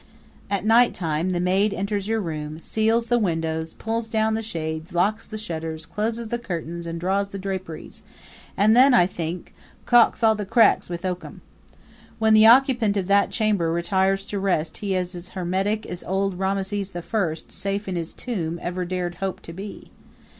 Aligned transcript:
At 0.49 0.65
nighttime 0.65 1.29
the 1.29 1.39
maid 1.39 1.75
enters 1.75 2.07
your 2.07 2.21
room, 2.21 2.59
seals 2.59 3.05
the 3.05 3.19
windows, 3.19 3.75
pulls 3.75 4.09
down 4.09 4.33
the 4.33 4.41
shades, 4.41 4.95
locks 4.95 5.27
the 5.27 5.37
shutters, 5.37 5.85
closes 5.85 6.29
the 6.29 6.39
curtains, 6.39 6.87
draws 6.97 7.29
the 7.29 7.37
draperies 7.37 8.01
and 8.57 8.75
then, 8.75 8.95
I 8.95 9.05
think, 9.05 9.53
calks 9.85 10.23
all 10.23 10.33
the 10.33 10.43
cracks 10.43 10.89
with 10.89 11.05
oakum. 11.05 11.41
When 12.17 12.33
the 12.33 12.47
occupant 12.47 12.97
of 12.97 13.05
that 13.09 13.29
chamber 13.29 13.71
retires 13.71 14.25
to 14.25 14.39
rest 14.39 14.77
he 14.77 14.95
is 14.95 15.13
as 15.13 15.29
hermetic 15.37 15.85
as 15.85 16.03
old 16.05 16.39
Rameses 16.39 16.93
the 16.93 17.03
First, 17.03 17.51
safe 17.51 17.87
in 17.87 17.95
his 17.95 18.15
tomb, 18.15 18.57
ever 18.59 18.85
dared 18.85 19.13
to 19.13 19.17
hope 19.19 19.41
to 19.41 19.53
be. 19.53 19.91